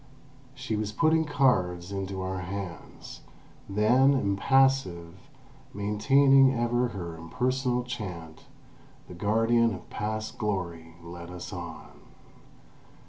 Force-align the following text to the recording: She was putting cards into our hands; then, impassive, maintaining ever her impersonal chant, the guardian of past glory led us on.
She 0.55 0.75
was 0.75 0.91
putting 0.91 1.25
cards 1.25 1.91
into 1.91 2.21
our 2.21 2.39
hands; 2.39 3.21
then, 3.69 4.15
impassive, 4.15 5.13
maintaining 5.75 6.55
ever 6.59 6.87
her 6.87 7.15
impersonal 7.15 7.83
chant, 7.83 8.47
the 9.07 9.13
guardian 9.13 9.75
of 9.75 9.91
past 9.91 10.39
glory 10.39 10.95
led 11.03 11.29
us 11.29 11.53
on. 11.53 11.99